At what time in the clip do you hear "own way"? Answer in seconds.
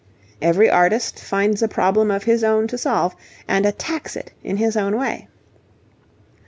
4.75-5.27